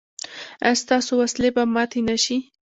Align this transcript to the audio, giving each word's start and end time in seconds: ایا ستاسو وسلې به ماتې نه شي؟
ایا 0.65 0.79
ستاسو 0.83 1.11
وسلې 1.21 1.49
به 1.55 1.63
ماتې 1.73 1.99
نه 2.07 2.15
شي؟ 2.23 2.37